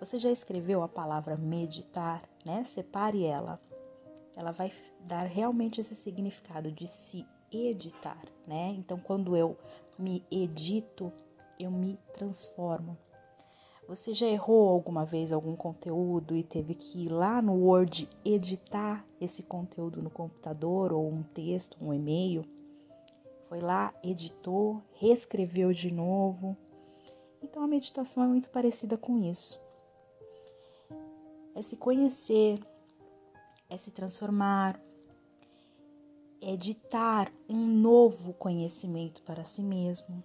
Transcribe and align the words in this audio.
Você 0.00 0.18
já 0.18 0.32
escreveu 0.32 0.82
a 0.82 0.88
palavra 0.88 1.36
meditar, 1.36 2.28
né? 2.44 2.64
Separe 2.64 3.22
ela. 3.22 3.62
Ela 4.34 4.50
vai 4.50 4.72
dar 5.06 5.26
realmente 5.26 5.80
esse 5.80 5.94
significado 5.94 6.72
de 6.72 6.88
se 6.88 7.24
editar, 7.52 8.24
né? 8.44 8.74
Então, 8.76 8.98
quando 8.98 9.36
eu 9.36 9.56
me 9.96 10.26
edito, 10.32 11.12
eu 11.60 11.70
me 11.70 11.96
transformo. 12.12 12.98
Você 13.88 14.14
já 14.14 14.26
errou 14.26 14.68
alguma 14.68 15.04
vez 15.04 15.32
algum 15.32 15.56
conteúdo 15.56 16.36
e 16.36 16.44
teve 16.44 16.74
que 16.74 17.02
ir 17.02 17.08
lá 17.08 17.42
no 17.42 17.54
Word 17.54 18.08
editar 18.24 19.04
esse 19.20 19.42
conteúdo 19.42 20.00
no 20.00 20.08
computador 20.08 20.92
ou 20.92 21.08
um 21.08 21.22
texto, 21.22 21.76
um 21.80 21.92
e-mail? 21.92 22.42
Foi 23.48 23.60
lá, 23.60 23.92
editou, 24.02 24.80
reescreveu 24.94 25.72
de 25.72 25.90
novo. 25.90 26.56
Então 27.42 27.62
a 27.62 27.66
meditação 27.66 28.22
é 28.22 28.26
muito 28.26 28.48
parecida 28.50 28.96
com 28.96 29.18
isso. 29.18 29.60
É 31.54 31.60
se 31.60 31.76
conhecer, 31.76 32.60
é 33.68 33.76
se 33.76 33.90
transformar, 33.90 34.80
é 36.40 36.56
ditar 36.56 37.30
um 37.48 37.66
novo 37.66 38.32
conhecimento 38.32 39.22
para 39.22 39.44
si 39.44 39.62
mesmo, 39.62 40.22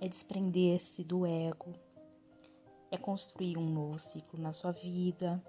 é 0.00 0.08
desprender-se 0.08 1.04
do 1.04 1.26
ego, 1.26 1.74
é 2.92 2.98
construir 2.98 3.56
um 3.56 3.68
novo 3.68 3.98
ciclo 3.98 4.38
na 4.38 4.52
sua 4.52 4.70
vida, 4.70 5.42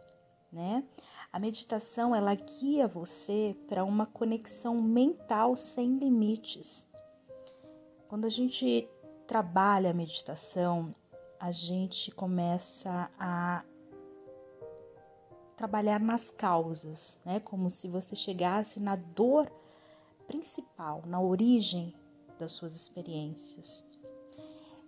né? 0.52 0.84
A 1.32 1.38
meditação 1.38 2.16
ela 2.16 2.34
guia 2.34 2.88
você 2.88 3.56
para 3.68 3.84
uma 3.84 4.06
conexão 4.06 4.82
mental 4.82 5.56
sem 5.58 5.98
limites. 5.98 6.88
Quando 8.08 8.26
a 8.26 8.30
gente 8.30 8.88
trabalha 9.28 9.92
a 9.92 9.94
meditação, 9.94 10.94
a 11.38 11.52
gente 11.52 12.12
começa 12.12 13.12
a 13.20 13.66
trabalhar 15.58 16.00
nas 16.00 16.32
causas, 16.32 17.20
né? 17.26 17.42
Como 17.42 17.70
se 17.70 17.90
você 17.90 18.16
chegasse 18.16 18.80
na 18.80 18.96
dor 18.96 19.52
principal, 20.28 21.04
na 21.06 21.20
origem 21.20 21.94
das 22.40 22.54
suas 22.54 22.74
experiências. 22.74 23.84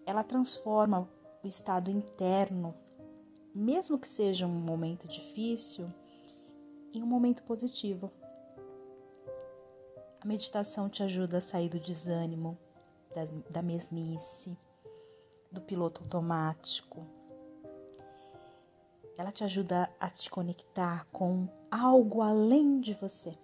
Ela 0.05 0.23
transforma 0.23 1.09
o 1.45 1.47
estado 1.47 1.91
interno, 1.91 2.73
mesmo 3.53 3.99
que 3.99 4.07
seja 4.07 4.47
um 4.47 4.59
momento 4.59 5.07
difícil, 5.07 5.85
em 6.91 7.03
um 7.03 7.05
momento 7.05 7.43
positivo. 7.43 8.11
A 10.19 10.25
meditação 10.25 10.89
te 10.89 11.03
ajuda 11.03 11.37
a 11.37 11.41
sair 11.41 11.69
do 11.69 11.79
desânimo, 11.79 12.57
da 13.51 13.61
mesmice, 13.61 14.57
do 15.51 15.61
piloto 15.61 16.01
automático. 16.01 17.05
Ela 19.15 19.31
te 19.31 19.43
ajuda 19.43 19.87
a 19.99 20.09
te 20.09 20.31
conectar 20.31 21.05
com 21.11 21.47
algo 21.69 22.23
além 22.23 22.79
de 22.79 22.95
você. 22.95 23.37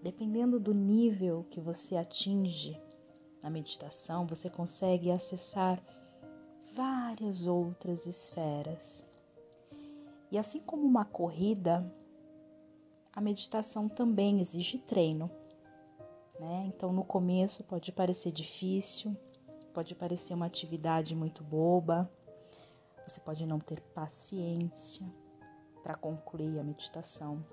Dependendo 0.00 0.60
do 0.60 0.72
nível 0.72 1.44
que 1.50 1.60
você 1.60 1.96
atinge 1.96 2.80
na 3.42 3.50
meditação, 3.50 4.24
você 4.24 4.48
consegue 4.48 5.10
acessar 5.10 5.82
várias 7.18 7.46
outras 7.46 8.06
esferas. 8.06 9.04
E 10.30 10.38
assim 10.38 10.60
como 10.60 10.86
uma 10.86 11.04
corrida, 11.04 11.84
a 13.12 13.20
meditação 13.20 13.88
também 13.88 14.40
exige 14.40 14.78
treino. 14.78 15.30
Né? 16.38 16.64
Então, 16.68 16.92
no 16.92 17.04
começo 17.04 17.64
pode 17.64 17.90
parecer 17.90 18.30
difícil, 18.30 19.16
pode 19.74 19.94
parecer 19.94 20.34
uma 20.34 20.46
atividade 20.46 21.14
muito 21.14 21.42
boba, 21.42 22.08
você 23.06 23.20
pode 23.20 23.44
não 23.46 23.58
ter 23.58 23.80
paciência 23.80 25.06
para 25.82 25.96
concluir 25.96 26.58
a 26.58 26.64
meditação. 26.64 27.44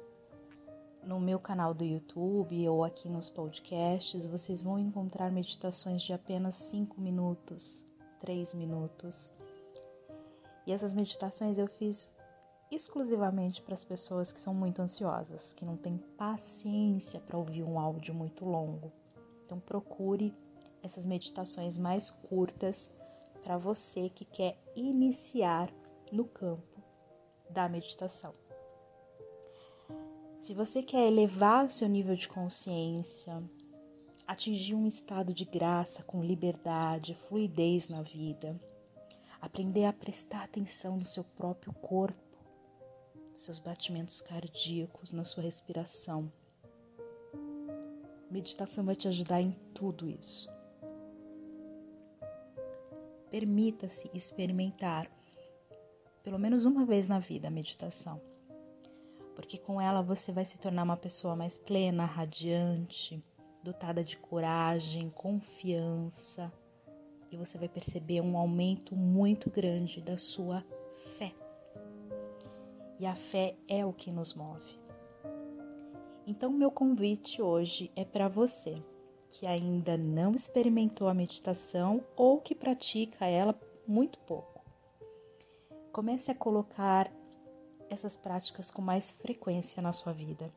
No 1.03 1.19
meu 1.19 1.39
canal 1.39 1.73
do 1.73 1.83
YouTube 1.83 2.67
ou 2.67 2.83
aqui 2.83 3.07
nos 3.07 3.29
podcasts, 3.29 4.25
vocês 4.25 4.61
vão 4.61 4.77
encontrar 4.77 5.31
meditações 5.31 6.01
de 6.01 6.13
apenas 6.13 6.55
5 6.55 6.99
minutos, 6.99 7.85
três 8.19 8.53
minutos. 8.53 9.31
E 10.65 10.71
essas 10.71 10.93
meditações 10.93 11.57
eu 11.57 11.67
fiz 11.67 12.13
exclusivamente 12.71 13.61
para 13.61 13.73
as 13.73 13.83
pessoas 13.83 14.31
que 14.31 14.39
são 14.39 14.53
muito 14.53 14.81
ansiosas, 14.81 15.53
que 15.53 15.65
não 15.65 15.77
têm 15.77 15.97
paciência 16.17 17.19
para 17.19 17.37
ouvir 17.37 17.63
um 17.63 17.79
áudio 17.79 18.13
muito 18.13 18.45
longo. 18.45 18.91
Então 19.43 19.59
procure 19.59 20.33
essas 20.81 21.05
meditações 21.05 21.77
mais 21.77 22.09
curtas 22.11 22.91
para 23.43 23.57
você 23.57 24.09
que 24.09 24.25
quer 24.25 24.57
iniciar 24.75 25.71
no 26.11 26.25
campo 26.25 26.81
da 27.49 27.69
meditação. 27.69 28.33
Se 30.41 30.53
você 30.53 30.83
quer 30.83 31.07
elevar 31.07 31.65
o 31.65 31.69
seu 31.69 31.87
nível 31.87 32.15
de 32.15 32.27
consciência, 32.27 33.43
atingir 34.27 34.75
um 34.75 34.87
estado 34.87 35.33
de 35.33 35.45
graça 35.45 36.03
com 36.03 36.23
liberdade, 36.23 37.15
fluidez 37.15 37.87
na 37.87 38.01
vida, 38.01 38.59
aprender 39.45 39.85
a 39.85 39.93
prestar 39.93 40.43
atenção 40.43 40.97
no 40.97 41.05
seu 41.05 41.23
próprio 41.23 41.73
corpo, 41.73 42.19
seus 43.37 43.59
batimentos 43.59 44.21
cardíacos, 44.21 45.11
na 45.11 45.23
sua 45.23 45.43
respiração. 45.43 46.31
Meditação 48.29 48.83
vai 48.83 48.95
te 48.95 49.07
ajudar 49.07 49.41
em 49.41 49.51
tudo 49.73 50.09
isso. 50.09 50.49
Permita-se 53.29 54.09
experimentar, 54.13 55.11
pelo 56.23 56.39
menos 56.39 56.65
uma 56.65 56.85
vez 56.85 57.07
na 57.07 57.19
vida, 57.19 57.47
a 57.47 57.51
meditação, 57.51 58.21
porque 59.35 59.57
com 59.57 59.79
ela 59.79 60.01
você 60.01 60.31
vai 60.31 60.45
se 60.45 60.57
tornar 60.57 60.83
uma 60.83 60.97
pessoa 60.97 61.35
mais 61.35 61.57
plena, 61.57 62.05
radiante 62.05 63.23
dotada 63.65 64.03
de 64.03 64.15
coragem, 64.17 65.09
confiança, 65.09 66.53
e 67.35 67.37
você 67.37 67.57
vai 67.57 67.67
perceber 67.67 68.21
um 68.21 68.37
aumento 68.37 68.95
muito 68.95 69.49
grande 69.49 70.01
da 70.01 70.17
sua 70.17 70.65
fé. 70.93 71.33
E 72.97 73.05
a 73.05 73.13
fé 73.13 73.57
é 73.67 73.85
o 73.85 73.91
que 73.91 74.09
nos 74.09 74.33
move. 74.33 74.79
Então, 76.25 76.49
meu 76.49 76.71
convite 76.71 77.41
hoje 77.41 77.91
é 77.95 78.05
para 78.05 78.29
você 78.29 78.81
que 79.29 79.45
ainda 79.45 79.97
não 79.97 80.33
experimentou 80.33 81.09
a 81.09 81.13
meditação 81.13 82.03
ou 82.15 82.39
que 82.39 82.55
pratica 82.55 83.25
ela 83.25 83.53
muito 83.85 84.17
pouco. 84.19 84.63
Comece 85.91 86.31
a 86.31 86.35
colocar 86.35 87.11
essas 87.89 88.15
práticas 88.15 88.71
com 88.71 88.81
mais 88.81 89.11
frequência 89.11 89.81
na 89.81 89.91
sua 89.91 90.13
vida, 90.13 90.51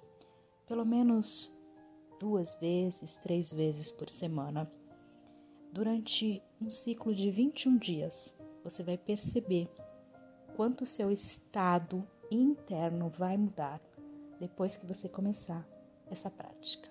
pelo 0.64 0.86
menos 0.86 1.52
duas 2.20 2.54
vezes, 2.54 3.18
três 3.18 3.52
vezes 3.52 3.90
por 3.90 4.08
semana. 4.08 4.70
Durante 5.72 6.40
um 6.60 6.70
ciclo 6.70 7.14
de 7.14 7.30
21 7.30 7.78
dias, 7.78 8.36
você 8.64 8.82
vai 8.82 8.98
perceber 8.98 9.68
quanto 10.56 10.82
o 10.82 10.86
seu 10.86 11.10
estado 11.10 12.06
interno 12.30 13.08
vai 13.08 13.36
mudar 13.36 13.80
depois 14.40 14.76
que 14.76 14.86
você 14.86 15.08
começar 15.08 15.66
essa 16.10 16.28
prática. 16.28 16.88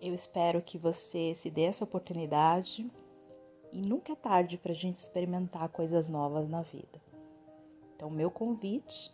Eu 0.00 0.14
espero 0.14 0.62
que 0.62 0.78
você 0.78 1.34
se 1.34 1.50
dê 1.50 1.62
essa 1.62 1.84
oportunidade 1.84 2.88
e 3.72 3.80
nunca 3.80 4.12
é 4.12 4.16
tarde 4.16 4.56
para 4.56 4.72
a 4.72 4.74
gente 4.74 4.96
experimentar 4.96 5.68
coisas 5.70 6.08
novas 6.08 6.48
na 6.48 6.62
vida. 6.62 7.02
Então, 7.94 8.08
meu 8.08 8.30
convite 8.30 9.12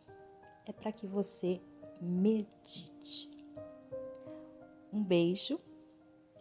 é 0.67 0.73
para 0.73 0.93
que 0.93 1.06
você 1.06 1.61
medite. 2.00 3.31
Um 4.93 5.02
beijo 5.02 5.58